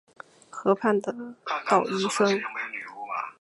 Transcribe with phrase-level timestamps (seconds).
[0.49, 1.13] 河畔的
[1.69, 2.25] 捣衣声